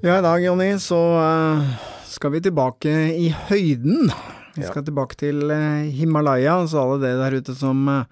[0.00, 1.70] Ja, i dag, Jonny, så uh,
[2.06, 4.12] skal vi tilbake i høyden.
[4.54, 8.04] Vi skal tilbake til uh, Himalaya, så alle dere der ute som uh,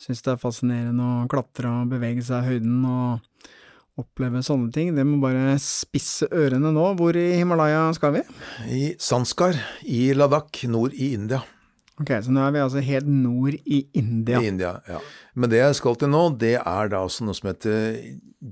[0.00, 3.44] syns det er fascinerende å klatre og bevege seg i høyden og
[4.00, 6.86] oppleve sånne ting, det må bare spisse ørene nå.
[6.96, 8.24] Hvor i Himalaya skal vi?
[8.72, 11.42] I Sanskar i Ladakh, nord i India.
[11.98, 14.40] Ok, Så nå er vi altså helt nord i India.
[14.40, 15.00] I India, ja.
[15.34, 17.96] Men det jeg skal til nå, det er da også noe som heter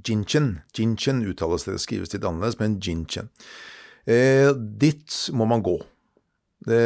[0.06, 0.56] Jinchen.
[0.76, 3.30] Jinchen uttales det, skrives litt annerledes, men Jinchen.
[4.06, 5.76] Eh, dit må man gå.
[6.66, 6.82] Det,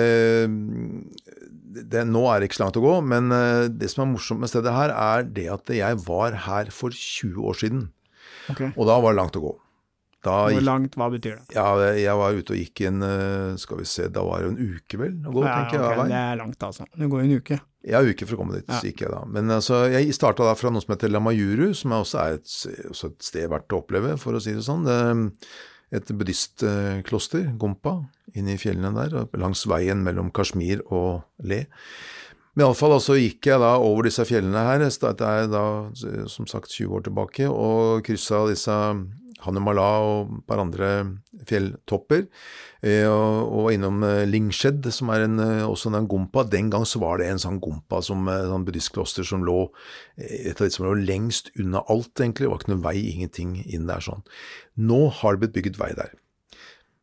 [1.88, 4.42] det, nå er det ikke så langt å gå, men eh, det som er morsomt
[4.42, 7.88] med stedet her, er det at jeg var her for 20 år siden.
[8.52, 8.72] Okay.
[8.74, 9.56] Og da var det langt å gå.
[10.20, 11.54] Da Hvor langt, hva betyr det?
[11.56, 14.76] Ja, Jeg var ute og gikk en eh, skal vi se, da var det en
[14.76, 15.96] uke vel å gå, ja, tenker jeg.
[15.96, 16.86] Okay, det er langt altså.
[16.92, 17.60] Det går en uke.
[17.88, 18.76] Ja, en uke for å komme dit, ja.
[18.76, 19.22] så gikk jeg da.
[19.32, 22.54] Men altså, jeg starta da fra noe som heter Lamayuru, som også er et,
[22.92, 24.84] også et sted verdt å oppleve, for å si det sånn.
[24.90, 25.24] Er
[25.96, 27.96] et buddhistkloster, Gompa,
[28.36, 31.64] inne i fjellene der, langs veien mellom Kashmir og Le.
[32.52, 35.64] Men iallfall altså gikk jeg da over disse fjellene her, det er da
[36.28, 38.76] som sagt 20 år tilbake, og kryssa disse
[39.44, 40.88] Hanumala og et par andre
[41.48, 42.26] fjelltopper.
[42.84, 46.44] Eh, og, innom eh, Lingshed, som er en, eh, også en gompa.
[46.48, 49.68] Den gang så var det en sånn gompa, som sånn buddhistkloster, som lå
[50.16, 52.46] et av de som lå lengst unna alt, egentlig.
[52.46, 54.24] Det var ikke noen vei, ingenting inn der sånn.
[54.80, 56.14] Nå har det blitt bygget vei der.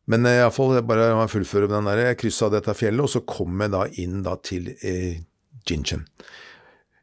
[0.08, 2.04] Men iallfall, bare jeg fullføre med den der.
[2.08, 5.20] Jeg kryssa dette fjellet, og så kom jeg da inn da til eh,
[5.68, 6.06] Jinchen.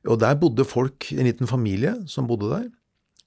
[0.10, 2.66] Og der bodde folk, en liten familie som bodde der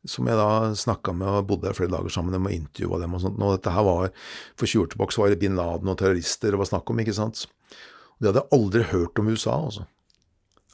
[0.06, 3.14] som jeg da snakka med og bodde der flere dager sammen med og intervjua dem
[3.18, 3.40] og sånt.
[3.42, 4.10] Og dette her var,
[4.56, 7.00] For 20 år tilbake så var det bin Laden og terrorister det var snakk om,
[7.02, 7.46] ikke sant.
[8.18, 9.86] Og De hadde aldri hørt om USA, altså.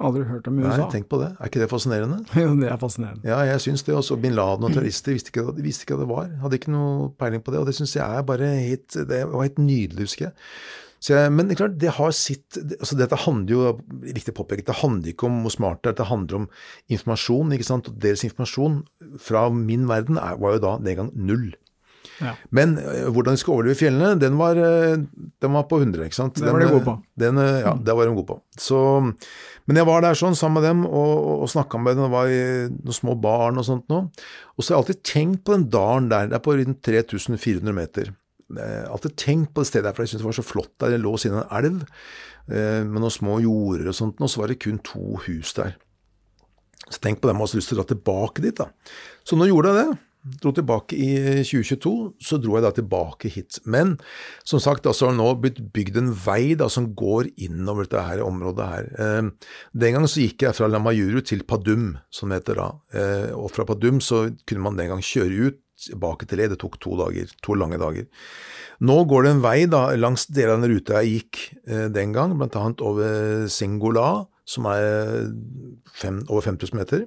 [0.03, 0.77] Aldri hørt om USA?
[0.77, 1.31] Nei, tenk på det.
[1.39, 2.21] Er ikke det fascinerende?
[2.43, 3.23] Jo, det er fascinerende.
[3.29, 3.95] Ja, jeg syns det.
[3.95, 4.17] også.
[4.21, 6.33] Bin Laden og terrorister visste ikke, visste ikke hva det var.
[6.43, 7.61] Hadde ikke noe peiling på det.
[7.63, 10.35] Og det syns jeg er bare helt Det var helt nydelig, husker jeg.
[11.05, 13.73] Jeg, men det, klart, det har sitt altså Dette handler jo
[14.07, 16.47] riktig påpekt, det handler ikke om hvor smart det er, det handler om
[16.97, 17.53] informasjon.
[17.53, 18.79] ikke sant, og Deres informasjon
[19.23, 21.53] fra min verden er, var jo da den gang null.
[22.23, 22.35] Ja.
[22.55, 24.95] Men uh, hvordan de skal overleve fjellene, den var, uh,
[25.43, 26.07] den var på 100.
[26.07, 26.39] ikke sant?
[26.39, 26.97] Den, var de gode på.
[27.21, 28.39] Den, uh, ja, det var de gode på.
[28.61, 28.81] Så,
[29.67, 32.07] men jeg var der sånn sammen med dem og, og, snakka med dem.
[32.07, 32.35] Det var
[32.75, 34.11] noen små barn og sånt noe.
[34.55, 36.31] Og så har jeg alltid tenkt på den dalen der.
[36.31, 38.13] Det er på rundt 3400 meter.
[38.53, 40.73] Jeg har alltid tenkt på det stedet der, for jeg syntes det var så flott
[40.81, 40.95] der.
[40.95, 41.83] Det lå siden en elv
[42.53, 45.75] eh, med noen små jorder og sånt, og så var det kun to hus der.
[46.91, 48.69] Så tenk på det, man har lyst til å dra tilbake dit, da.
[49.25, 50.03] Så nå gjorde jeg det.
[50.41, 51.09] Dro tilbake i
[51.45, 51.91] 2022,
[52.25, 53.59] så dro jeg da tilbake hit.
[53.69, 53.99] Men
[54.49, 58.23] som sagt, altså har nå blitt bygd en vei da som går innover dette her
[58.25, 58.89] området her.
[59.05, 59.51] Eh,
[59.85, 62.71] den gang så gikk jeg fra Lamayuru til Padum, som det heter da.
[62.97, 66.55] Eh, og fra Padum så kunne man den gang kjøre ut tilbake til det.
[66.55, 68.09] Det tok to dager, to lange dager.
[68.85, 72.17] Nå går det en vei da, langs deler av den ruta jeg gikk eh, den
[72.17, 75.31] gang, annet over Singola, som er
[75.97, 77.07] fem, over 5000 meter.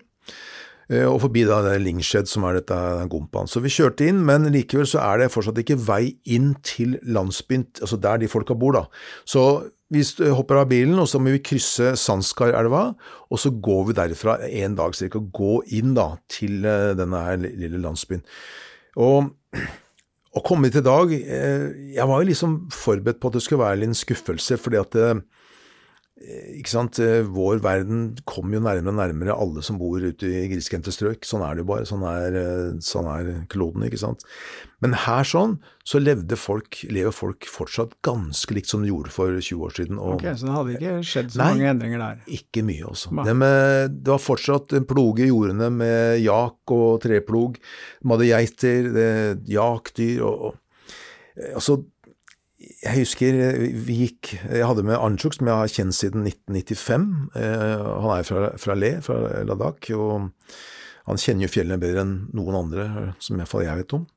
[0.88, 2.75] Eh, og forbi da det Lingshed, som er dette
[3.12, 3.50] gompaen.
[3.52, 7.68] Så vi kjørte inn, men likevel så er det fortsatt ikke vei inn til landsbyen,
[7.81, 8.86] altså der de folka bor, da.
[9.28, 9.44] Så
[9.92, 10.03] vi
[10.36, 12.84] hopper av bilen, og så må vi krysse Sandskarelva,
[13.31, 17.44] og så går vi derfra en dag cirka, gå inn da til eh, denne her
[17.44, 18.24] lille landsbyen.
[19.03, 19.28] Og
[20.38, 23.64] å komme hit i dag eh, Jeg var jo liksom forberedt på at det skulle
[23.64, 25.00] være en skuffelse, fordi at
[26.17, 30.47] ikke sant, eh, Vår verden kommer jo nærmere og nærmere alle som bor ute i
[30.50, 31.22] grisgrendte strøk.
[31.28, 31.85] Sånn er det jo bare.
[31.85, 34.25] Sånn er, eh, sånn er, kloden, ikke sant.
[34.81, 39.29] Men her sånn, så levde folk, lever folk fortsatt ganske likt som de gjorde for
[39.29, 39.99] 20 år siden.
[39.99, 42.17] Ok, Så det hadde ikke skjedd så nei, mange endringer der?
[42.28, 43.13] Ikke mye, også.
[43.23, 43.37] Det,
[44.03, 47.58] det, var fortsatt ploge i jordene med jak og treplog.
[48.02, 51.84] De hadde geiter, jakdyr og, og altså
[52.58, 57.08] jeg husker eh, vi gikk Jeg hadde med Anjuk, som jeg har kjent siden 1995.
[57.38, 60.32] Eh, han er fra, fra Le, fra Ladakh, og
[61.08, 62.88] han kjenner jo fjellene bedre enn noen andre,
[63.24, 64.08] som iallfall jeg vet om.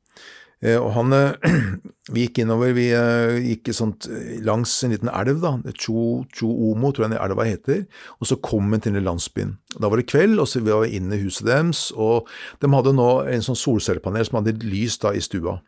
[0.65, 1.15] Eh, og han
[2.15, 4.09] Vi gikk innover, vi gikk sånt
[4.43, 7.85] langs en liten elv, da, Cho, Cho Omo, tror jeg den elva heter,
[8.19, 9.53] og så kom vi til den landsbyen.
[9.77, 12.27] Da var det kveld, og så vi var inne i huset deres, og
[12.59, 15.61] de hadde nå en sånn solcellepanel som hadde lys da i stua.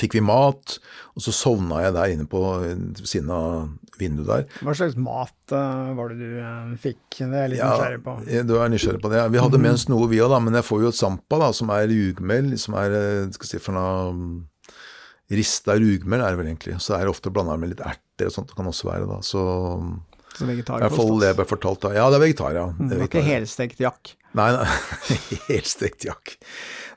[0.00, 0.78] Fikk vi mat,
[1.12, 2.40] og så sovna jeg der inne på
[3.02, 4.46] siden av vinduet der.
[4.64, 7.02] Hva slags mat uh, var det du uh, fikk?
[7.18, 8.16] Det er jeg litt ja, nysgjerrig på.
[8.48, 9.26] Du er nysgjerrig på det.
[9.34, 11.74] Vi hadde med oss noe vi òg, men jeg får jo et sampa, da, som
[11.74, 12.96] er rugmel, som er
[13.36, 14.48] skal si for noe
[15.32, 16.74] Rista rugmel er det vel egentlig.
[16.82, 18.50] Så er det ofte blanda med litt erter og sånt.
[18.50, 19.20] Det kan også være, da.
[19.24, 19.40] Så,
[20.38, 20.82] så vegetarkost?
[20.82, 21.92] I hvert fall det jeg ble fortalt da.
[21.96, 22.66] Ja, det er vegetar, ja.
[22.78, 24.14] Det, er ikke helstekt jakk?
[24.38, 24.66] Nei, nei.
[25.50, 26.36] helstekt jakk.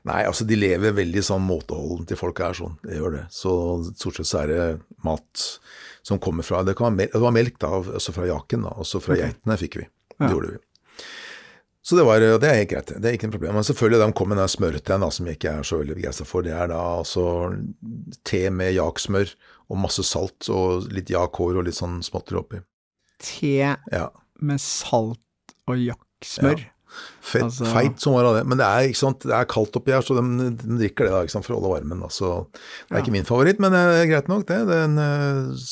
[0.06, 2.78] Nei, altså de lever veldig sånn måteholden til folk er sånn.
[2.84, 3.24] Det gjør det.
[3.34, 3.52] Så
[3.92, 4.66] stort sett så er det
[5.06, 5.48] mat
[6.06, 8.76] som kommer fra Det, melk, det var melk da, også fra jaken, da.
[8.82, 9.32] Også fra okay.
[9.32, 9.88] geitene fikk vi.
[10.16, 10.32] Det ja.
[10.32, 10.62] gjorde vi.
[11.86, 13.58] Så det, var, det er helt greit, det er ikke noe problem.
[13.58, 16.42] Men selvfølgelig, de kom med den smørteen som jeg ikke er så veldig begeistra for.
[16.42, 17.26] Det er da altså
[18.26, 19.34] te med jaksmør
[19.70, 22.62] og masse salt og litt jakhår og litt sånn småtteri oppi.
[23.22, 24.06] Te ja.
[24.44, 26.64] med salt og jakksmør?
[26.64, 26.72] Ja.
[27.20, 27.66] Fett, altså...
[27.74, 28.44] Feit som var av det.
[28.48, 30.24] Men det er, det er kaldt oppi her, så de,
[30.56, 32.04] de drikker det da, sant, for å holde varmen.
[32.04, 32.10] Da.
[32.12, 32.30] Så
[32.86, 34.62] det er ikke min favoritt, men det er greit nok, det.
[34.70, 35.66] det er en, eh,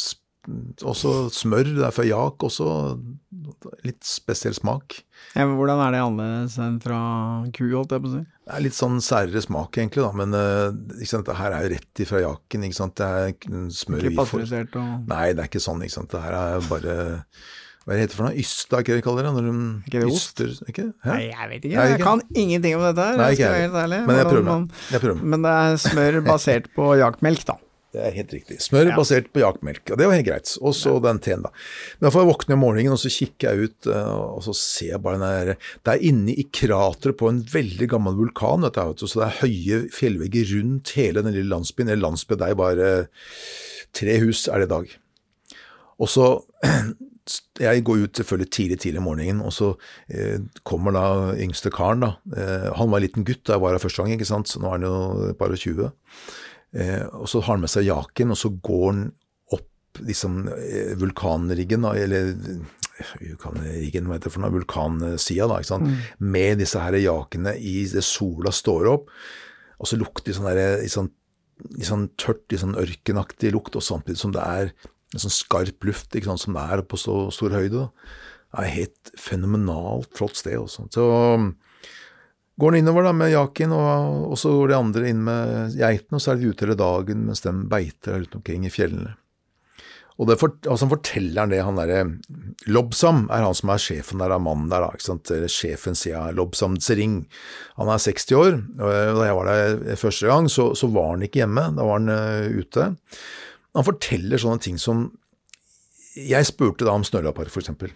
[0.84, 2.68] også smør, det er fra jak, også
[3.86, 5.00] litt spesiell smak.
[5.34, 7.00] Ja, men hvordan er det annerledes enn fra
[7.56, 8.22] ku, holdt jeg på å si?
[8.44, 10.12] Det er litt sånn særere smak, egentlig, da.
[10.16, 11.28] Men uh, ikke sant?
[11.28, 12.64] det her er jo rett ifra jaken.
[12.68, 12.96] ikke sant?
[13.00, 15.84] Det er smør Ikke pasteurisert og Nei, det er ikke sånn.
[15.84, 16.12] ikke sant?
[16.12, 16.96] Det her er bare
[17.84, 18.36] hva heter det for noe?
[18.40, 19.30] Ysta, ikke det de kaller det?
[19.36, 19.54] Når de
[19.84, 20.84] ikke det yster, ikke?
[21.04, 21.82] Nei, jeg vet ikke.
[21.90, 23.18] Jeg kan ingenting om dette her.
[23.20, 23.72] Nei, ikke jeg.
[23.74, 24.78] Men jeg prøver meg.
[24.94, 25.26] Jeg prøver meg.
[25.34, 27.58] Men det er smør basert på jaktmelk, da.
[27.94, 28.56] Det er helt riktig.
[28.64, 28.96] Smør ja.
[28.98, 30.50] basert på jaktmelk, og det var helt greit.
[30.58, 31.02] Og så ja.
[31.04, 31.52] den teen, da.
[32.00, 34.90] Men da får jeg om morgenen, og så kikker jeg ut, eh, og så ser
[34.96, 39.06] jeg bare den der Det er inne i krateret på en veldig gammel vulkan, dette,
[39.06, 41.92] så det er høye fjellvegger rundt hele den lille landsbyen.
[41.92, 42.92] Eller landsbyen, det er bare
[43.94, 44.94] tre hus er det i dag.
[46.02, 46.28] Og så
[47.62, 49.70] jeg går ut selvfølgelig tidlig tidlig om morgenen, og så
[50.10, 51.06] eh, kommer da
[51.38, 52.02] yngste karen.
[52.02, 52.16] da.
[52.34, 54.50] Eh, han var en liten gutt da jeg var her første gang, ikke sant?
[54.50, 54.96] så nå er han jo
[55.30, 55.92] et par og tjue.
[56.74, 59.04] Eh, og så har han med seg jaken, og så går han
[59.54, 62.78] opp liksom eh, vulkanriggen, eller eh,
[63.20, 65.90] vulkanriggen, hva heter det for noe, vulkansida, da, ikke sant?
[65.90, 66.30] Mm.
[66.34, 69.12] med disse her jakene i det sola står opp,
[69.78, 71.12] og så lukter det sånn, der, i sånn,
[71.78, 74.74] i sånn tørt, i sånn ørkenaktig lukt, og samtidig som det er
[75.14, 77.84] en sånn skarp luft ikke sant, som det er på så stor høyde.
[77.84, 78.14] Da.
[78.54, 80.56] Det er helt fenomenalt flott sted.
[80.58, 80.88] Også.
[80.94, 81.04] Så
[81.38, 81.52] um,
[82.60, 86.18] går han innover da med jaken, og, og, så går de andre inn med geitene,
[86.18, 89.16] og så er de ute hele dagen mens de beiter rundt omkring i fjellene.
[90.14, 92.02] Og det for, altså forteller han det, han derre
[92.70, 96.30] Lobsam er han som er sjefen der, av mannen der, da, ikke sant, sjefen sier
[96.36, 97.24] Lobsam Tsering.
[97.80, 101.26] Han er 60 år, og da jeg var der første gang, så, så var han
[101.26, 102.86] ikke hjemme, da var han uh, ute.
[103.74, 105.08] Han forteller sånne ting som
[106.14, 107.90] Jeg spurte da om snølapper, for eksempel.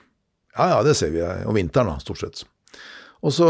[0.56, 2.42] Ja, ja, det ser vi om vinteren, da, stort sett.
[3.22, 3.46] Og så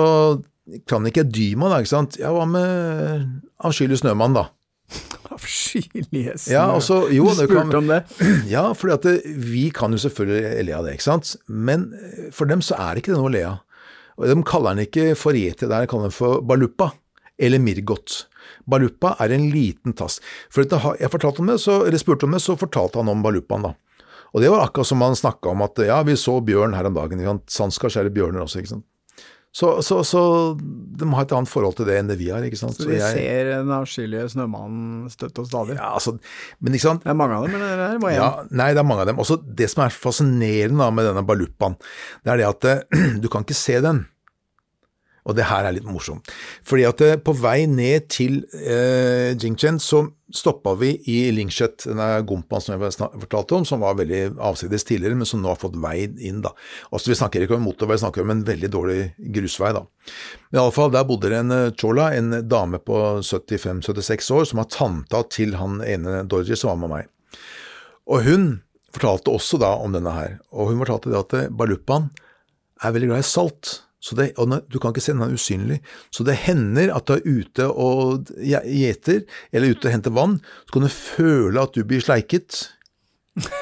[0.88, 2.18] kan ikke Dyma, da, ikke sant.
[2.20, 4.48] Ja, hva med avskyelig snømann, da?
[5.34, 6.52] Avskyelige snø...
[6.54, 8.02] Ja, altså, jo, du spurte kan, om det?
[8.54, 11.34] Ja, for vi kan jo selvfølgelig le av det, ikke sant.
[11.48, 11.90] Men
[12.34, 13.64] for dem så er det ikke det noe å le av.
[14.18, 16.90] De kaller den ikke for yeti der, de kaller den for balupa,
[17.38, 18.24] eller mirgot.
[18.68, 20.18] Balupa er en liten tass.
[20.50, 23.68] For jeg fortalte om det, så, eller spurte om det, så fortalte han om balupaen,
[23.68, 23.76] da.
[24.36, 26.96] Og det var akkurat som han snakka om at ja, vi så bjørn her om
[26.98, 27.22] dagen.
[27.48, 28.87] Sanskars er det bjørner også, ikke sant.
[29.54, 30.20] Så, så, så,
[31.00, 32.44] de har et annet forhold til det enn det vi har.
[32.44, 32.76] ikke sant?
[32.76, 35.78] Så vi jeg, ser den avskyelige snømannen støtt og stadig?
[35.78, 36.18] Ja, altså,
[36.60, 37.06] men ikke sant?
[37.06, 38.20] Det er mange av dem, eller det er bare én?
[38.20, 38.28] Ja,
[38.60, 39.22] nei, det er mange av dem.
[39.24, 41.78] Også det som er fascinerende med denne balupaen,
[42.22, 42.86] det er det at
[43.24, 44.04] du kan ikke se den.
[45.28, 46.30] Og det her er litt morsomt.
[46.66, 52.06] Fordi at eh, på vei ned til eh, Jingchen så stoppa vi i Lingshet, denne
[52.28, 55.78] gompaen som jeg fortalte om, som var veldig avsides tidligere, men som nå har fått
[55.80, 56.42] vei inn.
[56.44, 56.52] da.
[56.92, 59.72] Altså, Vi snakker ikke om motorvei, vi snakker om en veldig dårlig grusvei.
[59.72, 59.84] da.
[60.50, 64.72] Men iallfall, der bodde det en eh, chola, en dame på 75-76 år, som var
[64.72, 67.38] tanta til han ene Dorji som var med meg.
[68.08, 68.48] Og hun
[68.92, 72.10] fortalte også da om denne her, og hun fortalte det at eh, Balupan
[72.84, 73.78] er veldig glad i salt.
[74.00, 75.80] Så det, og Du kan ikke se den er usynlig.
[76.14, 80.76] Så det hender at du er ute og gjeter, eller ute og henter vann, så
[80.76, 82.68] kan du føle at du blir sleiket.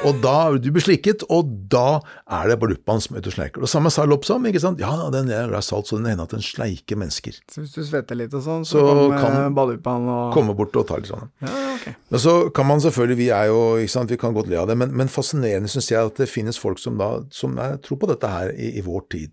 [0.06, 1.98] Og da du blir slikket, og da
[2.32, 3.64] er det baluppaen som er og sleiker.
[3.64, 4.46] Det samme sa Lopsam.
[4.48, 4.80] ikke sant?
[4.80, 7.36] Ja, den er salt, så den hender at den sleiker mennesker.
[7.52, 10.86] Så hvis du svetter litt og sånn, så, så kan baluppaen og Komme bort og
[10.88, 11.28] ta litt sånn.
[11.44, 11.86] Ja, ok.
[12.12, 14.70] Men så kan man selvfølgelig, vi er jo, ikke sant, vi kan godt le av
[14.70, 18.00] det, men, men fascinerende syns jeg at det finnes folk som da, som er, tror
[18.02, 19.32] på dette her i, i vår tid.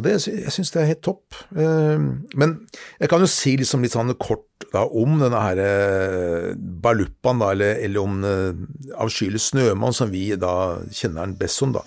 [0.00, 1.36] Og det, jeg syns det er helt topp.
[1.52, 2.04] Ehm,
[2.40, 2.54] men
[2.96, 7.50] jeg kan jo si liksom litt sånn kort da, om denne her eh, baluppaen, da,
[7.52, 8.62] eller, eller om uh,
[9.02, 11.74] avskyelig snømann, som vi da kjenner den best som.
[11.76, 11.84] da.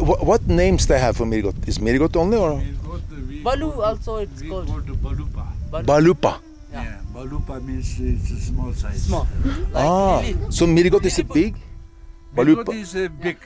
[0.00, 1.56] What, names they have for Mirgot?
[1.70, 2.58] Is Mirgot only or?
[3.44, 4.70] Balu also it's called.
[5.86, 6.38] Balupa.
[6.72, 6.98] Yeah.
[7.14, 9.06] Balupa means it's a small size.
[9.06, 9.26] Small.
[9.74, 11.54] Ah, so Mirgot is big?
[12.34, 12.74] Mirgot Balupa.
[12.74, 13.38] is a big.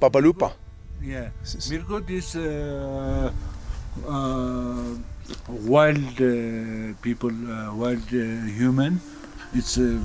[0.00, 0.52] Babalupa.
[1.04, 1.28] Yeah.
[1.44, 1.68] Yes.
[1.70, 3.30] Mirgot is uh,
[4.08, 4.96] uh,
[5.68, 8.24] wild uh, people, uh, wild uh,
[8.56, 9.00] human.
[9.54, 10.00] It's a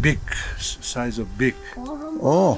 [0.00, 0.18] big
[0.58, 1.54] size of big.
[1.76, 2.56] Oh,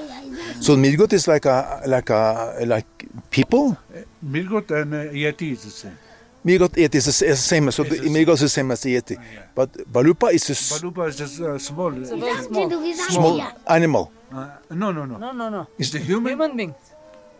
[0.60, 2.86] so Mirgot is like a like a like
[3.30, 3.76] people.
[4.24, 5.98] Mirgot and uh, Yeti is the same.
[6.46, 7.70] Mirgot Yeti is the s- is the same.
[7.72, 9.42] So the, Mirgot is the same as the Yeti, Yeah.
[9.54, 11.90] but Balupa is a s- Balupa is just uh, small.
[11.98, 12.70] It's a very small.
[13.10, 14.12] small animal.
[14.32, 15.18] Uh, no, no, no.
[15.18, 15.66] No, no, no.
[15.78, 16.74] It's the human, Human being.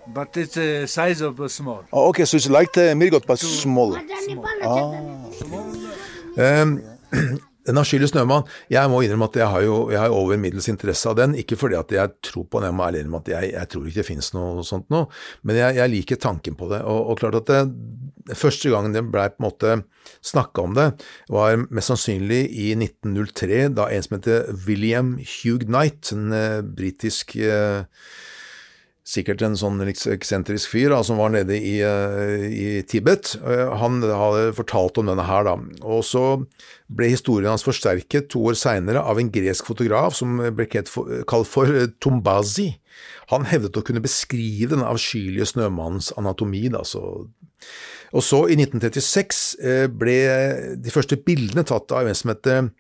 [0.07, 1.85] But it's a size of a small.
[1.93, 3.97] Oh, okay, so it's like the Mirgot but small.
[6.39, 6.83] Um,
[7.63, 8.49] Den avskyelige snømann.
[8.75, 11.37] Jeg må innrømme at jeg har jo jeg har over middels interesse av den.
[11.39, 13.85] Ikke fordi at jeg tror på den, jeg må ærlig innrømme at jeg, jeg tror
[13.87, 15.07] ikke det finnes noe sånt noe.
[15.47, 16.81] Men jeg, jeg liker tanken på det.
[16.83, 17.61] Og, og klart at det,
[18.39, 19.71] Første gangen det blei på en måte
[20.23, 20.85] snakka om det,
[21.35, 27.35] var mest sannsynlig i 1903, da en som heter William Hugh Knight, en uh, britisk
[27.35, 27.83] eh,
[29.03, 33.35] Sikkert en sånn eksentrisk fyr da, som var nede i, eh, i Tibet.
[33.43, 35.57] Eh, Han hadde fortalt om denne her, da.
[35.83, 36.47] Og så
[36.89, 41.67] ble historien hans forsterket to år seinere av en gresk fotograf som ble kalt for,
[41.67, 42.79] eh, Tombazi.
[43.31, 46.71] Han hevdet å kunne beskrive den avskyelige snømannens anatomi.
[46.71, 47.29] Da, så.
[48.13, 52.71] Og så, i 1936, eh, ble de første bildene tatt av en som heter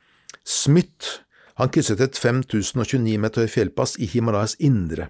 [0.44, 1.18] Smith.
[1.56, 5.08] Han krysset et 5029 meter fjellpass i Himalayas indre.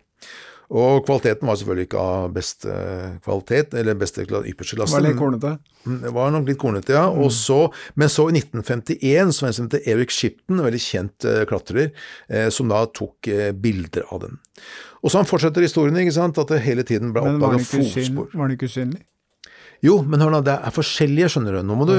[0.73, 2.77] Og kvaliteten var selvfølgelig ikke av beste
[3.25, 4.97] kvalitet, eller beste ypperste klasse.
[4.97, 5.57] Var litt kornete.
[5.85, 7.05] Mm, Det var nok litt kornete, ja.
[7.11, 7.59] Og så,
[7.99, 11.43] men så i 1951 så det en som heter Eric Shipton, en veldig kjent eh,
[11.51, 11.93] klatrer,
[12.29, 14.41] eh, som da tok eh, bilder av den.
[15.03, 18.29] Og så han fortsetter historien, ikke sant, at det hele tiden ble oppdaga fotspor.
[18.31, 18.39] Men.
[18.39, 19.03] Var den ikke usynlig?
[19.83, 21.61] Jo, men hør nå, det er forskjellige, skjønner du.
[21.67, 21.95] Nå må du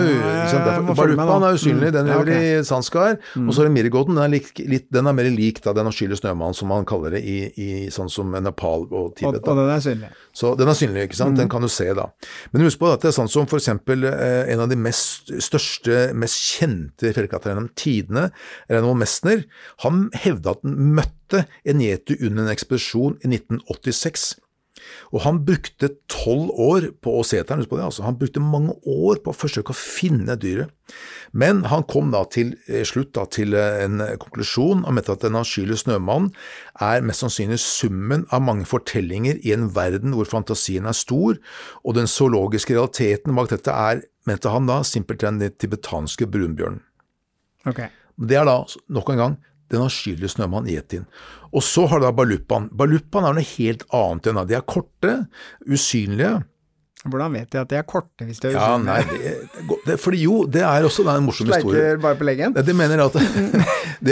[0.96, 3.18] Balupaen er usynlig, Mm, den ja, lever i Zanskar.
[3.42, 5.90] Og så er det Mirgoten, den er, lik, litt, den er mer lik da, den
[5.90, 9.42] avskyelige snømannen, som man kaller det i, i sånn som Nepal og Tibet.
[9.44, 10.12] og og, den er synlig.
[10.32, 11.38] Så den er synlig, ikke sant?
[11.40, 12.08] Den kan du se da.
[12.54, 16.06] Men husk på at det er sånn som eksempel eh, en av de mest største,
[16.16, 18.30] mest kjente fjellklatrerne gjennom tidene,
[18.72, 19.44] Reinhold Messner,
[19.84, 24.32] han hevda at han møtte en yeti under en ekspedisjon i 1986.
[25.14, 28.06] Og han brukte tolv år på å se etter den, husk på det, altså.
[28.08, 30.72] Han brukte mange år på å forsøke å finne dyret.
[31.32, 35.40] Men han kom da til eh, slutt da, til eh, en konklusjon om at den
[35.40, 36.32] avskyelige snømannen
[36.84, 41.40] er mest sannsynlig summen av mange fortellinger i en verden hvor fantasien er stor,
[41.84, 46.84] og den zoologiske realiteten bak dette er, mente han da, simpelthen den tibetanske brunbjørnen.
[47.68, 47.90] Okay.
[48.20, 48.60] Det er da,
[48.94, 49.36] nok en gang,
[49.74, 51.06] den avskyelige snømannen yetien.
[51.54, 52.70] Og så har du da baluppaen.
[52.74, 54.48] Baluppaen er noe helt annet enn det.
[54.50, 55.14] De er korte,
[55.70, 56.40] usynlige.
[57.04, 59.96] Hvordan vet de at de er korte hvis de er Ja, nei, det, det, det,
[60.00, 61.76] fordi jo, det er også da en morsom historie.
[61.76, 62.56] Sleiker bare på leggen?
[62.56, 63.18] De mener at,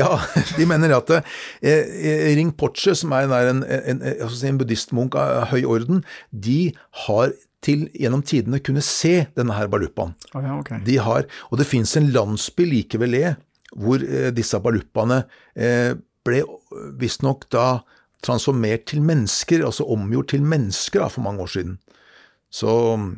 [0.01, 0.09] ja,
[0.57, 5.63] de mener at eh, Ring Poche, som er en, en, en, en buddhistmunk av høy
[5.63, 6.03] orden,
[6.35, 6.73] de
[7.05, 7.31] har
[7.63, 10.15] til gjennom tidene kunne se denne her baluppaen.
[10.33, 10.81] Oh, ja, okay.
[10.83, 13.35] De har, og det fins en landsby like ved Le,
[13.77, 15.23] hvor eh, disse balupaene
[15.55, 15.93] eh,
[16.25, 16.43] ble
[16.99, 17.81] visstnok da
[18.21, 21.77] transformert til mennesker, altså omgjort til mennesker da, for mange år siden.
[22.51, 22.67] Så,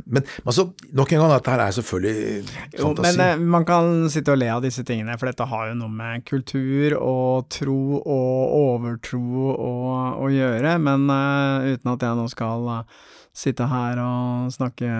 [0.05, 2.83] men altså, nok en gang, dette her er selvfølgelig fantasi.
[2.83, 5.79] Jo, men eh, man kan sitte og le av disse tingene, for dette har jo
[5.79, 10.75] noe med kultur og tro og overtro å, gjøre.
[10.85, 13.01] Men eh, uten at jeg nå skal eh,
[13.33, 14.93] sitte her og snakke,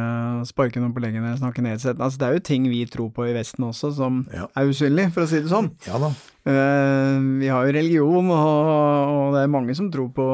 [0.50, 2.10] sparke noen på leggen eller snakke nedsettende.
[2.10, 4.48] Altså, det er jo ting vi tror på i Vesten også som Ja.
[4.58, 5.70] er usynlig, for å si det sånn.
[5.86, 6.10] ja da.
[6.44, 8.72] Uh, vi har jo religion, og,
[9.14, 10.26] og det er mange som tror på,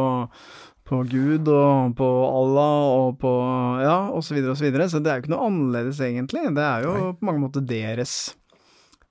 [0.90, 3.32] på Gud og på Allah og på
[3.84, 4.72] ja, og så videre og så.
[4.90, 6.48] Så det er jo ikke noe annerledes, egentlig.
[6.58, 8.16] Det er jo på mange måter deres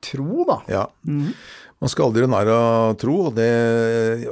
[0.05, 0.59] tro, da.
[0.71, 0.85] Ja.
[1.07, 1.33] Mhm.
[1.79, 3.47] Man skal aldri narr av tro, og, det,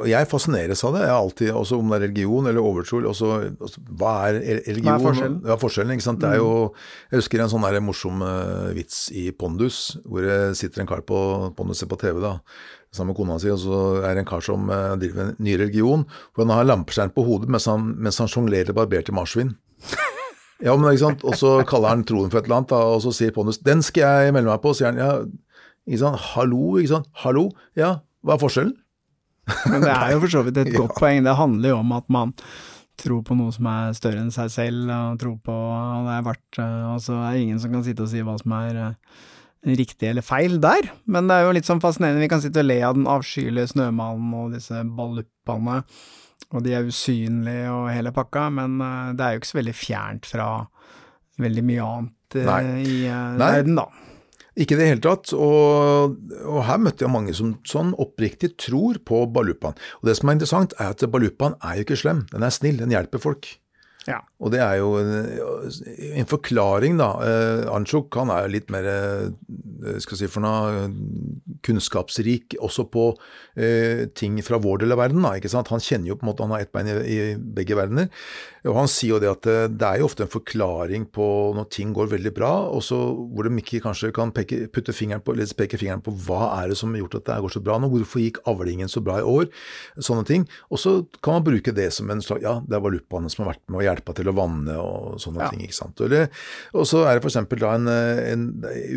[0.00, 1.04] og jeg fascineres av det.
[1.04, 3.28] Jeg har alltid, også Om det er religion eller overtro også,
[3.62, 4.88] også, Hva er religion?
[4.88, 5.36] Hva er forskjellen?
[5.46, 6.24] Ja, forskjellen, ikke sant?
[6.24, 6.72] Det er jo,
[7.12, 11.06] jeg husker en sånn der morsom eh, vits i Pondus, hvor det sitter en kar
[11.06, 11.20] på
[11.54, 12.34] Pondus ser på TV da,
[12.90, 15.54] sammen med kona si, og så er det en kar som eh, driver en ny
[15.62, 16.02] religion,
[16.34, 19.54] hvor han har lampeskjerm på hodet mens han, mens han sjonglerer barberte marsvin.
[20.64, 21.24] Ja, men ikke sant?
[21.28, 23.82] Og så kaller han troen for et eller annet, da, og så sier Pondus 'den
[23.84, 24.96] skal jeg melde meg på', sier han.
[24.96, 25.10] ja,
[25.86, 26.22] ikke sant?
[26.34, 27.10] Hallo, ikke sant?
[27.22, 27.48] Hallo?
[27.78, 28.74] Ja, hva er forskjellen?
[29.70, 31.22] Men det er jo for så vidt et godt poeng.
[31.26, 32.32] Det handler jo om at man
[32.98, 36.22] tror på noe som er større enn seg selv, og tror på og det er
[36.26, 38.78] verdt eh, Og så er det ingen som kan sitte og si hva som er
[38.82, 38.94] eh,
[39.76, 40.88] riktig eller feil der.
[41.04, 42.24] Men det er jo litt sånn fascinerende.
[42.24, 45.82] Vi kan sitte og le av den avskyelige snømannen og disse balluppene,
[46.54, 49.76] og de er usynlige og hele pakka, men eh, det er jo ikke så veldig
[49.76, 50.48] fjernt fra
[51.42, 52.60] veldig mye annet Nei.
[52.80, 53.38] i Nei.
[53.38, 53.86] verden, da.
[54.56, 55.34] Ikke i det hele tatt.
[55.36, 59.76] Og, og, her møtte jeg mange som sånn oppriktig tror på balupaen.
[60.00, 62.24] Og det som er interessant, er at balupaen er jo ikke slem.
[62.32, 63.50] Den er snill, den hjelper folk.
[64.06, 64.20] Ja.
[64.38, 65.10] Og det er jo en,
[66.22, 67.08] en forklaring, da.
[67.26, 70.86] Eh, Anchuk han er litt mer eh, skal jeg si for noe,
[71.66, 73.08] kunnskapsrik også på
[73.58, 75.24] eh, ting fra vår del av verden.
[75.24, 75.70] Da, ikke sant?
[75.74, 78.10] Han kjenner jo på en måte, han har ett bein i, i, begge verdener.
[78.66, 81.68] Og Han sier jo det at eh, det er jo ofte en forklaring på når
[81.74, 85.34] ting går veldig bra, og så hvor de ikke kanskje kan peke, putte fingeren på,
[85.34, 87.78] eller peke fingeren på hva er det som har gjort at det går så bra
[87.80, 89.48] nå, hvorfor gikk avlingen så bra i år,
[89.98, 90.46] sånne ting.
[90.70, 93.54] Og så kan man bruke det som en slags Ja, det var lupaene som har
[93.54, 95.50] vært med å hjelpe til å vanne og sånne ja.
[95.52, 95.64] ting.
[95.64, 96.02] ikke sant?
[96.04, 96.28] Eller,
[96.76, 97.38] og så er det f.eks.
[97.56, 98.46] da en, en,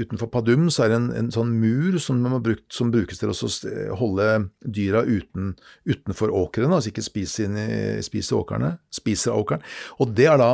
[0.03, 3.32] Utenfor Padum så er det en, en sånn mur som, man brukt, som, brukes til
[3.32, 4.28] å holde
[4.66, 5.54] dyra uten,
[5.89, 7.70] utenfor åkrene, altså ikke spise, inn i,
[8.06, 9.66] spise åkrene, spiser åkeren.
[10.00, 10.54] Og det er da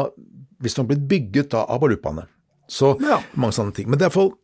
[0.64, 2.28] visstnok blitt bygget da, av balupaene.
[2.72, 3.20] Så ja.
[3.38, 3.90] mange sånne ting.
[3.92, 4.36] Men det er iallfall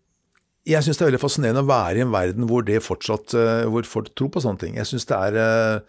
[0.70, 3.64] jeg syns det er veldig fascinerende å være i en verden hvor det fortsatt, eh,
[3.66, 4.76] hvor folk tror på sånne ting.
[4.78, 5.80] Jeg syns det er Eh,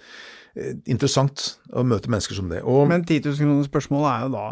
[0.84, 2.60] interessant å møte mennesker som det.
[2.68, 4.44] Og, Men 10 000 kroner spørsmålet er jo da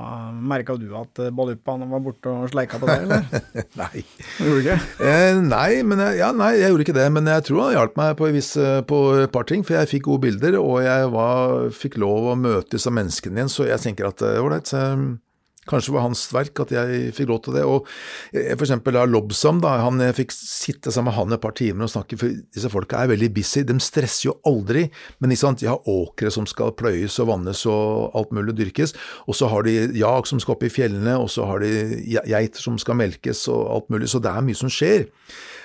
[0.52, 3.26] Merka du at eh, Balupan var borte og sleika på det, eller?
[3.82, 4.04] nei.
[4.38, 4.78] Gjorde du ikke?
[5.04, 7.08] Eh, nei, men jeg, ja, nei, jeg gjorde ikke det.
[7.12, 9.66] Men jeg tror han hjalp meg på, vis, eh, på et par ting.
[9.66, 13.52] For jeg fikk gode bilder, og jeg var, fikk lov å møte disse menneskene igjen.
[13.52, 14.72] Så jeg tenker at ålreit.
[14.72, 15.20] Uh,
[15.68, 17.62] Kanskje det var hans verk at jeg fikk lov til det.
[17.68, 17.88] Og
[18.32, 21.52] eh, for eksempel da Lobsam, da, han, jeg fikk sitte sammen med han et par
[21.58, 23.62] timer og snakke, for disse folka er veldig busy.
[23.68, 24.86] De stresser jo aldri,
[25.20, 28.96] men sant, de har åkre som skal pløyes og vannes og alt mulig dyrkes.
[29.28, 31.70] Og så har de jak som skal opp i fjellene, og så har de
[32.08, 34.08] geiter som skal melkes og alt mulig.
[34.08, 35.10] Så det er mye som skjer.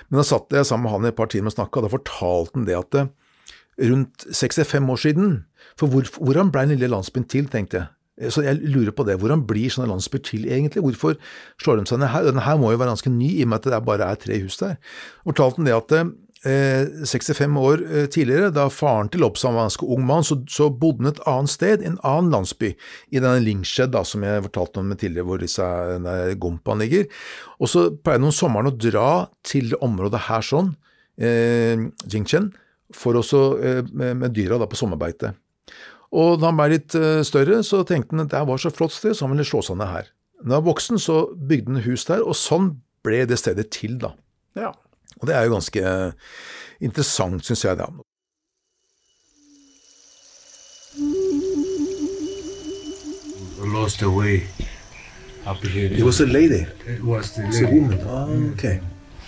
[0.10, 2.60] Men da satt jeg sammen med han et par timer og snakka, og da fortalte
[2.60, 3.08] han det at det,
[3.90, 5.32] rundt 65 år siden
[5.76, 7.95] For hvor, hvordan ble den lille landsbyen til, tenkte jeg.
[8.22, 9.20] Eh, så jeg lurer på det.
[9.22, 10.84] Hvordan blir sånne landsbyer til egentlig?
[10.84, 11.18] Hvorfor
[11.62, 12.28] slår de seg ned her?
[12.28, 14.40] Denne her må jo være ganske ny, i og med at det bare er tre
[14.44, 14.78] hus der.
[15.26, 19.88] Fortalte han det at eh, 65 år eh, tidligere, da faren til Lobsam var ganske
[19.96, 22.74] ung mann, så, så, bodde han et annet sted, en annen landsby,
[23.12, 25.66] i denne Lingshed som jeg fortalte om tidligere, hvor disse
[26.42, 27.08] Gompan ligger.
[27.60, 29.10] Og så pleide han om sommeren å dra
[29.46, 30.76] til området her sånn,
[31.18, 32.54] eh, Jingchen,
[32.94, 35.34] for også eh, med, med dyra da på sommerbeite.
[36.16, 38.96] Og da han ble litt eh, større, så tenkte han at det var så flott
[38.96, 40.10] sted, så han ville slå seg ned her.
[40.40, 42.76] Da han var voksen, så bygde han hus der, og sånn
[43.06, 44.14] ble det stedet til, da.
[44.56, 44.72] Ja.
[45.20, 45.96] Og det er jo ganske
[46.84, 47.80] interessant, syns jeg.
[47.80, 47.90] da.
[53.76, 54.44] Lost away
[55.46, 55.92] up here.
[55.92, 56.66] It was a lady.
[56.88, 57.58] It was the lady.
[57.58, 58.00] It's a woman.
[58.08, 58.80] Oh, okay.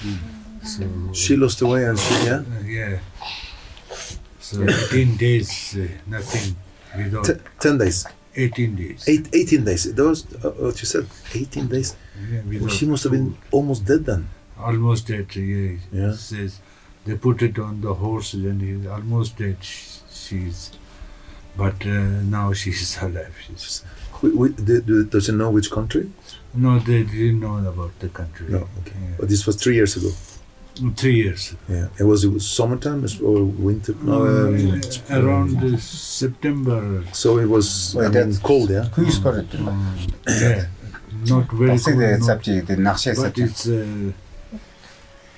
[0.01, 0.17] Mm.
[0.63, 2.41] So, she lost away and she, yeah?
[2.65, 2.99] Yeah.
[4.39, 6.55] So 18 days, uh, nothing.
[6.95, 8.05] Without T- 10 days.
[8.35, 9.09] 18 days.
[9.09, 9.93] Eight, 18 days.
[9.93, 11.07] That was uh, what you said.
[11.33, 11.95] 18 days.
[12.29, 14.29] Yeah, she must have been almost dead then.
[14.59, 15.77] Almost dead, yeah.
[15.91, 16.13] yeah.
[16.13, 16.59] Says
[17.05, 19.57] they put it on the horse and he's almost dead.
[19.61, 20.71] She's,
[21.55, 23.35] but uh, now she's alive.
[23.45, 23.83] She's,
[24.21, 26.09] we, we, does he know which country?
[26.53, 28.49] No, they didn't know about the country.
[28.49, 28.95] No, okay.
[28.99, 29.15] Yeah.
[29.19, 30.09] But this was three years ago.
[30.95, 31.55] Three years.
[31.67, 31.87] Yeah.
[31.99, 33.95] It was, it was summertime or winter?
[34.01, 37.03] No, um, around uh, September.
[37.13, 38.89] So it was I mean, cold, yeah?
[38.95, 40.67] Um, yeah.
[41.25, 41.97] Not very cold.
[42.19, 44.11] Not, but it's uh,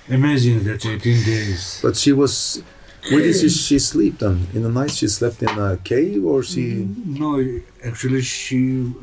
[0.09, 1.79] amazing that 18 days.
[1.81, 2.61] But she was.
[3.09, 4.47] Where did she, she sleep then?
[4.53, 6.85] In the night she slept in a cave or she.
[7.05, 7.41] No,
[7.83, 8.93] actually she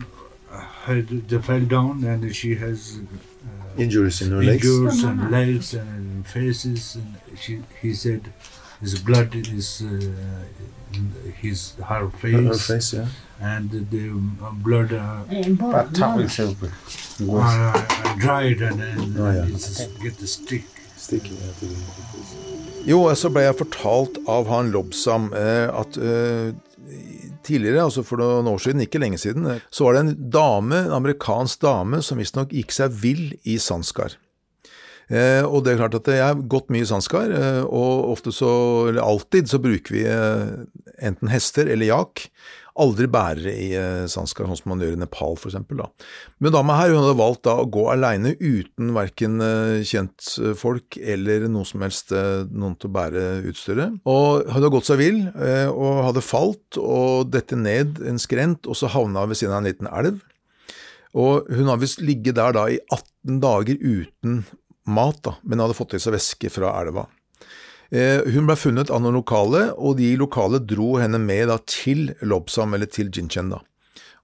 [0.85, 3.01] had fell down and she has
[3.79, 4.67] injuries in her legs.
[4.67, 6.97] Injuries and legs and faces.
[6.97, 8.33] And she, he said
[8.81, 9.91] his blood is uh,
[11.41, 12.33] his her face.
[12.35, 13.07] Her, her face, yeah.
[13.41, 14.09] And the
[14.43, 15.25] uh, blood uh,
[17.33, 19.47] uh, dried and then oh, yeah.
[20.03, 20.65] get the stick.
[20.99, 21.37] Sticky,
[22.89, 26.49] jo, så ble jeg fortalt av han Lobsam eh, at eh,
[27.47, 30.97] tidligere, altså for noen år siden, ikke lenge siden, så var det en dame, en
[31.01, 34.19] amerikansk dame som visstnok gikk seg vill i Sanskar.
[35.07, 38.35] Eh, og det er klart at jeg har gått mye i Sanskar, eh, og ofte
[38.35, 38.51] så,
[38.91, 40.65] eller alltid, så bruker vi eh,
[41.07, 42.27] enten hester eller jak
[42.83, 45.57] aldri bærere i eh, Sanskar, sånn som man gjør i Nepal f.eks.
[46.43, 51.49] Men dama her hun hadde valgt da å gå aleine uten verken eh, kjentfolk eller
[51.53, 53.99] noe som helst eh, noen til å bære utstyret.
[54.09, 58.91] Og hadde gått seg vill og hadde falt og dette ned en skrent, og så
[58.93, 60.23] havna ved siden av en liten elv.
[61.17, 64.43] Og hun har visst ligget der da i 18 dager uten
[64.87, 67.07] mat, da, men hadde fått i seg væske fra elva.
[67.95, 72.11] Eh, hun ble funnet av noen lokale, og de lokale dro henne med da, til
[72.27, 73.61] Lobsam, eller til Jinchen, da,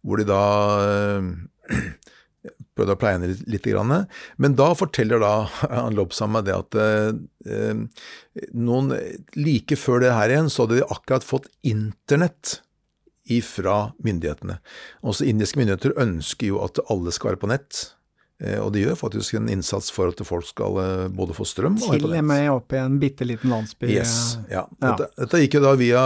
[0.03, 0.43] hvor de da
[0.83, 1.31] øh,
[2.75, 4.09] prøvde å pleie henne litt, litt grann.
[4.43, 5.35] Men da forteller da
[5.97, 7.87] Lobsam meg det at øh,
[8.51, 8.93] noen
[9.39, 12.61] like før det her igjen, så hadde de akkurat fått internett
[13.31, 14.59] ifra myndighetene.
[15.07, 17.83] Også indiske myndigheter ønsker jo at alle skal være på nett.
[18.43, 21.77] Eh, og de gjør faktisk en innsats for at folk skal eh, både få strøm
[21.79, 23.87] og på Til og med opp i en bitte liten landsby.
[23.95, 24.17] Yes,
[24.51, 24.65] ja.
[24.83, 24.97] Ja.
[24.97, 26.03] Dette, dette gikk jo da via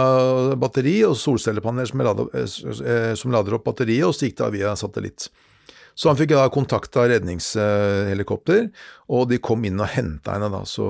[0.59, 4.75] batteri og solcellepaneler som, eh, som lader opp batteriet, og så gikk det da via
[4.77, 5.29] satellitt.
[5.97, 8.67] Så han fikk da kontakt av redningshelikopter,
[9.09, 10.61] og de kom inn og henta henne da.
[10.69, 10.85] Så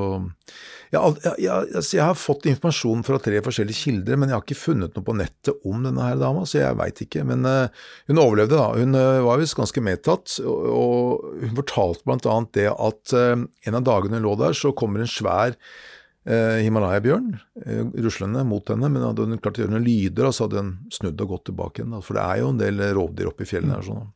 [0.93, 4.45] jeg, jeg, jeg, altså, jeg har fått informasjon fra tre forskjellige kilder, men jeg har
[4.45, 7.25] ikke funnet noe på nettet om denne her dama, så jeg veit ikke.
[7.27, 8.69] Men uh, hun overlevde, da.
[8.77, 13.35] Hun uh, var visst ganske medtatt, og, og hun fortalte blant annet det at uh,
[13.67, 15.59] en av dagene hun lå der, så kommer en svær
[16.27, 17.37] Himalaya-bjørn
[18.03, 21.21] ruslende mot henne, men hadde hun klart å gjøre noen lyder, så hadde hun snudd
[21.23, 21.93] og gått tilbake igjen.
[22.03, 23.85] For det er jo en del rovdyr oppe i fjellene her.
[23.87, 24.09] sånn.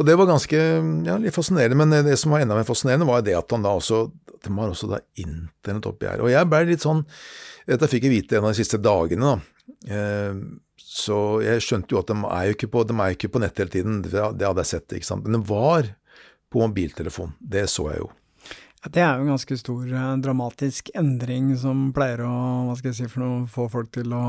[0.00, 0.58] Og det var ganske
[1.06, 3.74] ja, litt fascinerende, men det som var enda mer fascinerende, var det at han da
[3.76, 4.06] også
[4.42, 6.22] De har også da internett oppi her.
[6.24, 7.04] Og jeg ble litt sånn
[7.68, 9.66] Dette fikk jeg vite en av de siste dagene, da.
[9.94, 10.38] Eh,
[10.92, 13.60] så jeg skjønte jo at de er jo ikke på, de er ikke på nett
[13.62, 15.24] hele tiden, det, det hadde jeg sett, ikke sant.
[15.24, 15.86] Men de var
[16.52, 18.10] på mobiltelefon, det så jeg jo.
[18.82, 22.32] Ja, Det er jo en ganske stor eh, dramatisk endring som pleier å
[22.66, 24.24] hva skal jeg si for noe, få folk til å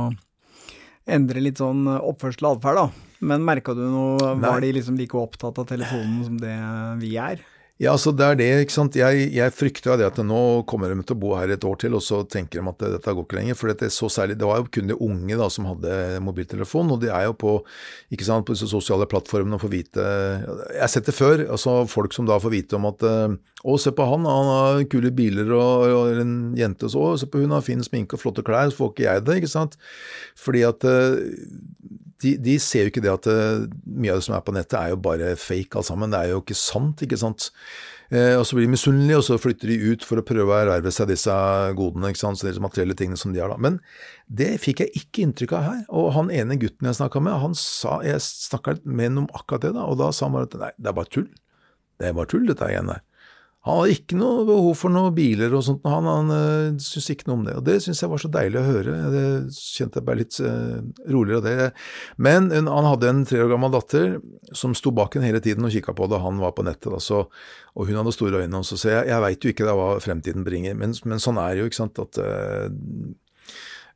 [1.10, 3.13] endre litt sånn eh, oppførsel og atferd, da.
[3.24, 4.44] Men merka du noe, Nei.
[4.44, 6.56] var de liksom like opptatt av telefonen som det
[7.02, 7.44] vi er?
[7.82, 8.96] Ja, altså det er det, ikke sant.
[8.96, 11.80] Jeg, jeg frykter jo det at nå kommer de til å bo her et år
[11.82, 13.58] til, og så tenker de at dette går ikke lenger.
[13.58, 16.94] For det, er så særlig, det var jo kun de unge da som hadde mobiltelefon,
[16.94, 17.56] og de er jo på
[18.14, 21.76] ikke sant, på disse sosiale plattformene og får vite Jeg har sett det før, altså
[21.90, 25.10] folk som da får vite om at eh, Å, se på han, han har kule
[25.16, 28.70] biler, og, og en jente så, se på hun har fin sminke og flotte klær,
[28.70, 29.78] så får ikke jeg det, ikke sant.
[30.40, 31.20] Fordi at eh,
[32.24, 34.78] de, de ser jo ikke det at eh, mye av det som er på nettet
[34.80, 36.14] er jo bare fake alt sammen.
[36.14, 37.50] Det er jo ikke sant, ikke sant.
[38.14, 40.58] Eh, og så blir de misunnelige, og så flytter de ut for å prøve å
[40.60, 41.36] erverve seg disse
[41.78, 43.58] godene, ikke sant, så disse materielle tingene som de har da.
[43.62, 43.80] Men
[44.28, 45.80] det fikk jeg ikke inntrykk av her.
[45.94, 49.66] Og han ene gutten jeg snakka med, han sa, jeg snakka med ham om akkurat
[49.66, 51.32] det, da, og da sa han bare at nei, det er bare tull.
[52.02, 53.02] Det er bare tull, dette igjen der.
[53.64, 57.30] Han hadde ikke noe behov for noen biler og sånt, han, han uh, syntes ikke
[57.30, 57.54] noe om det.
[57.56, 58.96] Og det syntes jeg var så deilig å høre.
[59.14, 59.24] Det
[59.56, 60.82] kjente jeg bare litt eh,
[61.14, 61.70] roligere av det.
[62.28, 64.18] Men hun, han hadde en tre år gammel datter
[64.52, 66.92] som sto bak henne hele tiden og kikka på da han var på nettet.
[66.92, 67.24] Da, så,
[67.80, 70.44] og hun hadde store øyne også, så jeg, jeg veit jo ikke da hva fremtiden
[70.44, 70.76] bringer.
[70.80, 72.68] Men, men sånn er det jo, ikke sant, at eh,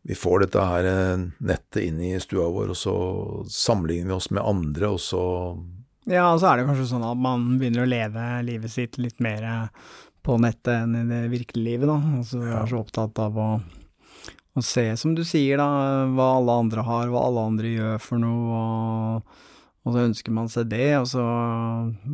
[0.07, 0.87] vi får dette her
[1.43, 2.95] nettet inn i stua vår, og så
[3.51, 5.25] sammenligner vi oss med andre, og så
[6.07, 9.19] Ja, og så er det kanskje sånn at man begynner å leve livet sitt litt
[9.23, 9.43] mer
[10.23, 11.97] på nettet enn i det virkelige livet, da.
[12.19, 13.47] Altså, vi er så opptatt av å,
[14.55, 15.67] å se, som du sier, da,
[16.15, 19.43] hva alle andre har, hva alle andre gjør for noe, og,
[19.87, 21.23] og så ønsker man seg det, og så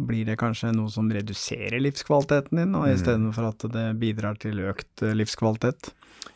[0.05, 2.85] blir det kanskje noe som reduserer livskvaliteten din, mm.
[2.93, 5.89] istedenfor at det bidrar til økt eh, livskvalitet.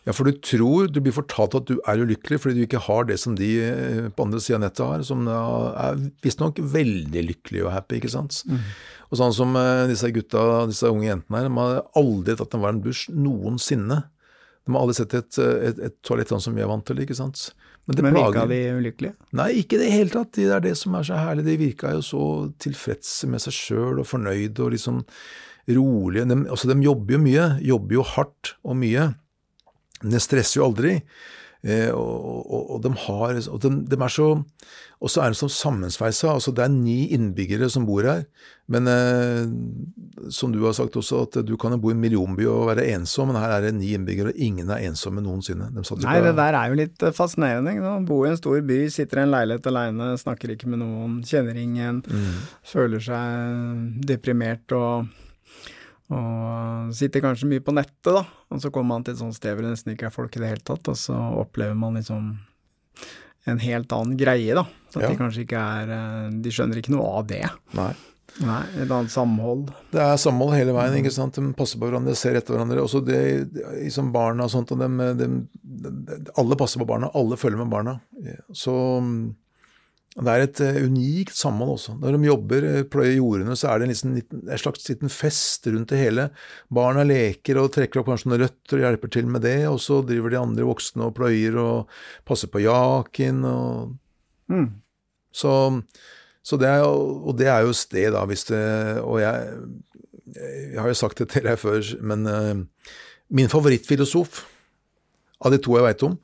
[0.07, 3.05] Ja, for du tror, du blir fortalt at du er ulykkelig fordi du ikke har
[3.07, 7.67] det som de eh, på andre sida av nettet har, som er visstnok veldig lykkelige
[7.67, 8.41] og happy, ikke sant.
[9.11, 12.65] Og sånn som eh, disse gutta, disse unge jentene her, de har aldri tatt en
[12.65, 14.01] varm dusj noensinne.
[14.65, 17.21] De har aldri sett et, et, et toalett sånn som vi er vant til, ikke
[17.21, 17.51] sant.
[17.95, 19.15] Det Men virka de ulykkelige?
[19.39, 20.33] Nei, ikke i det hele tatt.
[20.35, 21.45] Det er det som er så herlig.
[21.47, 22.23] De virka jo så
[22.59, 24.99] tilfredse med seg sjøl og fornøyde og liksom
[25.71, 26.27] rolige.
[26.27, 27.47] De, altså, de jobber jo mye.
[27.63, 29.07] Jobber jo hardt og mye.
[30.01, 30.97] Men de stresser jo aldri.
[31.65, 34.27] Eh, og, og, og de har og de, de er så
[35.01, 36.31] Og så er de som sammensveisa.
[36.31, 38.23] Altså, det er ni innbyggere som bor her.
[38.67, 42.47] Men eh, som du har sagt også, at du kan jo bo i en millionby
[42.49, 45.69] og være ensom, men her er det ni innbyggere, og ingen er ensomme noensinne.
[45.69, 47.75] De Nei, det der er jo litt eh, fascinerende.
[47.75, 47.85] Ikke?
[47.85, 48.09] sant?
[48.09, 51.61] Bo i en stor by, sitter i en leilighet aleine, snakker ikke med noen, kjenner
[51.61, 52.01] ingen,
[52.65, 55.07] føler seg deprimert og,
[56.09, 58.21] og sitter kanskje mye på nettet, da.
[58.51, 60.39] Og så kommer man til et sånt sted hvor det nesten ikke er folk i
[60.43, 62.29] det hele tatt, og så opplever man liksom
[63.47, 64.63] en helt annen greie, da.
[64.91, 65.09] Så at Ja.
[65.09, 67.43] de kanskje ikke er eh, De skjønner ikke noe av det.
[67.75, 67.93] Nei.
[68.43, 69.71] Nei, et annet samhold.
[69.91, 70.93] Det er samhold hele veien.
[70.99, 71.33] ikke sant?
[71.39, 72.83] De passer på hverandre, ser etter hverandre.
[72.83, 73.49] Også det,
[73.81, 74.71] liksom barna og sånt.
[74.75, 75.37] og dem, dem,
[76.37, 77.99] Alle passer på barna, alle følger med barna.
[78.53, 78.75] Så
[80.25, 81.93] det er et eh, unikt samhold også.
[82.01, 85.67] Når de jobber, eh, pløyer jordene, så er det en, liten, en slags liten fest
[85.69, 86.29] rundt det hele.
[86.73, 89.99] Barna leker og trekker opp kanskje noen røtter og hjelper til med det, og så
[90.05, 93.45] driver de andre voksne og pløyer og passer på jaken.
[93.45, 93.95] og
[94.47, 94.79] Mm.
[95.35, 95.51] så,
[96.39, 98.61] så det er, og det er jo sted, da, hvis det
[99.03, 99.57] Og jeg,
[100.37, 102.63] jeg har jo sagt det til deg før, men uh,
[103.27, 104.45] min favorittfilosof
[105.45, 106.15] av de to jeg veit om.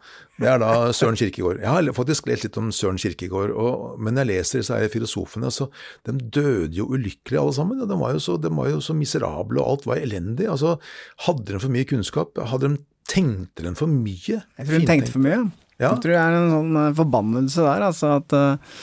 [0.41, 1.60] Det er da Søren Kirkegård.
[1.62, 5.52] Jeg har faktisk lest litt om Søren Kirkegård, og, men jeg leser disse her filosofene,
[5.54, 5.69] så
[6.08, 7.84] de døde jo ulykkelig alle sammen.
[7.89, 10.49] De var jo, så, de var jo så miserable, og alt var elendig.
[10.49, 10.80] Altså,
[11.28, 12.41] hadde de for mye kunnskap?
[12.54, 14.39] Hadde de Tenkte de for mye?
[14.39, 15.41] Jeg tror de tenkte for mye.
[15.76, 15.89] Ja.
[15.89, 18.78] Jeg tror det er en sånn eh, forbannelse der, altså at uh,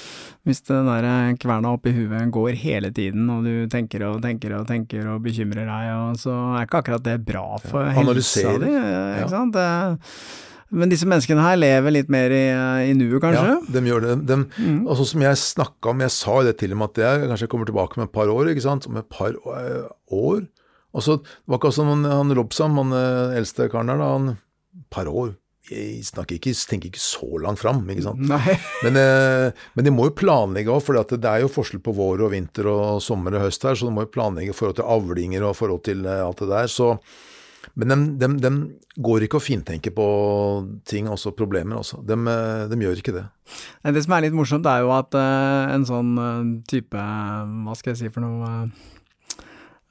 [0.49, 4.67] hvis den der kverna oppi huet går hele tiden, og du tenker og tenker og
[4.71, 8.71] tenker og bekymrer deg, og så er ikke akkurat det bra for Ja, helsa di,
[8.73, 9.27] Ja.
[9.29, 9.53] sant.
[9.55, 9.67] Det,
[10.71, 12.45] men disse menneskene her lever litt mer i,
[12.89, 13.43] i nuet, kanskje?
[13.43, 14.15] Ja, de gjør det.
[14.31, 14.37] De,
[14.87, 17.49] Og sånn som jeg snakka om, jeg sa jo det til dem at jeg kanskje
[17.51, 18.87] kommer tilbake om et par år, ikke sant.
[18.87, 20.45] Om et par eh, år.
[20.95, 24.13] Og så det var ikke sånn han, han Robsam, han eh, eldste karen der, da,
[24.15, 24.37] han
[24.95, 25.35] par år.
[25.71, 28.23] Jeg snakker ikke, tenker ikke så langt fram, ikke sant.
[28.85, 32.25] Men, eh, men de må jo planlegge òg, for det er jo forskjell på vår
[32.27, 34.89] og vinter og sommer og høst her, så de må jo planlegge i forhold til
[34.91, 36.71] avlinger og forhold til eh, alt det der.
[36.73, 36.91] Så,
[37.79, 38.53] men de, de, de
[38.99, 40.07] går ikke og fintenker på
[40.89, 41.79] ting, også problemer.
[41.83, 42.03] Også.
[42.07, 43.27] De, eh, de gjør ikke det.
[43.87, 46.15] Det som er litt morsomt, er jo at en sånn
[46.71, 48.69] type Hva skal jeg si for noe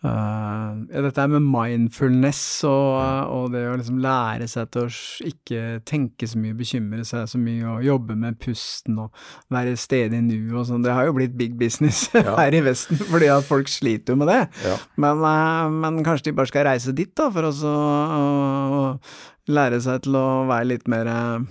[0.04, 2.96] eh, eh, ja, Dette med mindfulness og,
[3.36, 4.92] og det å liksom lære seg til å
[5.30, 9.12] ikke tenke så mye, bekymre seg så mye og jobbe med pusten og
[9.52, 10.86] være stedig i nuet og sånn.
[10.86, 12.36] Det har jo blitt big business Ja.
[12.40, 14.40] her i Vesten, fordi at folk sliter jo med det.
[14.66, 14.78] Ja.
[15.00, 19.80] Men, uh, men kanskje de bare skal reise dit, da, for å så, å lære
[19.84, 21.48] seg til å være litt mer eh,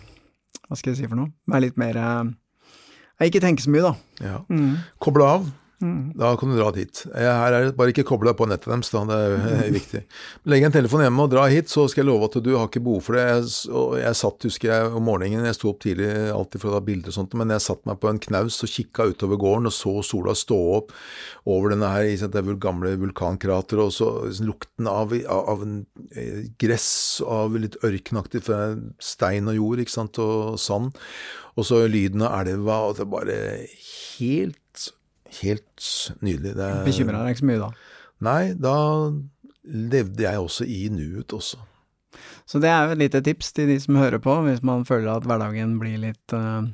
[0.69, 1.33] Hva skal jeg si for noe?
[1.51, 1.97] Være litt mer
[3.25, 3.95] Ikke tenke så mye, da.
[4.23, 4.37] Ja.
[4.53, 4.77] Mm.
[5.03, 5.49] Koble av.
[5.79, 6.11] Mm.
[6.19, 7.01] Da kan du dra dit.
[7.15, 9.05] Her er det bare ikke koble deg på nettet deres, da.
[9.07, 9.19] Det
[9.55, 10.01] er viktig.
[10.51, 12.83] Legg en telefon hjemme og dra hit, så skal jeg love at du har ikke
[12.83, 13.27] behov for det.
[13.29, 16.77] Jeg, og jeg satt, husker jeg, om morgenen, jeg sto opp tidlig alltid for å
[16.79, 19.71] ta bilder og sånt, men jeg satt meg på en knaus og kikka utover gården
[19.71, 20.95] og så sola stå opp
[21.49, 26.49] over denne her, det gamle vulkankrateret, og så liksom lukten av, av, av en, eh,
[26.59, 26.91] gress
[27.23, 28.43] av litt ørkenaktig
[29.03, 30.99] stein og jord, ikke sant, og sand.
[31.59, 33.39] Og så lyden av elva, og det er bare
[34.19, 34.59] helt
[35.43, 35.89] Helt
[36.25, 36.55] nydelig.
[36.57, 37.71] Det Bekymra deg ikke så mye da.
[38.29, 38.77] Nei, da
[39.69, 41.59] levde jeg også i nuet også.
[42.49, 45.13] Så det er jo et lite tips til de som hører på, hvis man føler
[45.19, 46.65] at hverdagen blir litt uh,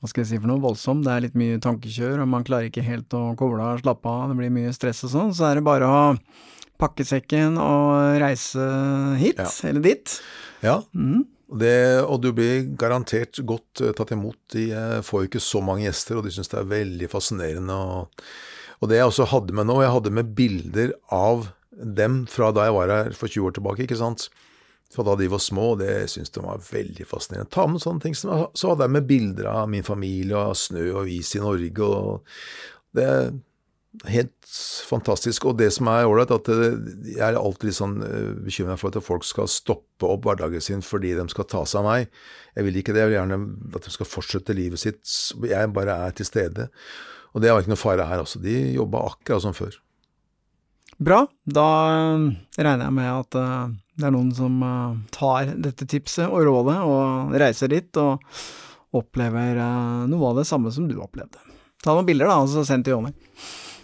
[0.00, 2.70] hva skal jeg si for noe, voldsom, det er litt mye tankekjør, og man klarer
[2.70, 5.58] ikke helt å koble av slappe av, det blir mye stress og sånn, så er
[5.58, 6.02] det bare å
[6.78, 8.62] pakke sekken og reise
[9.18, 9.48] hit, Ja.
[9.68, 10.20] eller dit.
[10.62, 11.24] Ja, Mhm.
[11.46, 14.38] Det, og du blir garantert godt eh, tatt imot.
[14.52, 17.76] De eh, får jo ikke så mange gjester, og de syns det er veldig fascinerende.
[17.76, 18.24] Og,
[18.80, 22.66] og det jeg også hadde med nå, jeg hadde med bilder av dem fra da
[22.66, 24.28] jeg var her for 20 år tilbake, ikke sant.
[24.94, 27.52] Fra da de var små, og det syns de var veldig fascinerende.
[27.54, 28.16] Ta med sånne ting.
[28.18, 32.96] Så hadde jeg med bilder av min familie og snø og is i Norge, og
[32.96, 33.10] det
[34.10, 34.50] helt
[34.88, 35.48] fantastisk.
[35.48, 37.96] Og det som er ålreit, at jeg er alltid litt sånn
[38.44, 41.88] bekymra for at folk skal stoppe opp hverdagen sin fordi de skal ta seg av
[41.88, 42.12] meg.
[42.56, 43.04] Jeg vil ikke det.
[43.04, 43.40] Jeg vil gjerne
[43.76, 45.02] at de skal fortsette livet sitt.
[45.48, 46.68] Jeg bare er til stede.
[47.36, 48.40] Og det var ikke noe fare her også.
[48.40, 49.74] De jobba akkurat som før.
[50.96, 52.22] Bra, da eh,
[52.56, 56.78] regner jeg med at eh, det er noen som eh, tar dette tipset og rådet
[56.88, 58.24] og reiser dit og
[58.96, 61.42] opplever eh, noe av det samme som du opplevde.
[61.84, 63.12] Ta noen bilder da, og så send til Jonny.